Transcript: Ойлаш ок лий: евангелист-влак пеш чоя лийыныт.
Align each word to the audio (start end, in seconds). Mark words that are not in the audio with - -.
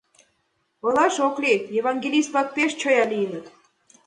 Ойлаш 0.85 1.15
ок 1.27 1.35
лий: 1.43 1.61
евангелист-влак 1.79 2.47
пеш 2.55 2.71
чоя 2.81 3.03
лийыныт. 3.11 3.45